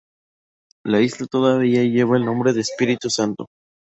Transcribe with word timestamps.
La 0.83 0.99
isla 0.99 1.27
todavía 1.29 1.83
lleva 1.83 2.17
el 2.17 2.25
nombre 2.25 2.53
de 2.53 2.61
Espíritu 2.61 3.11
Santo. 3.11 3.45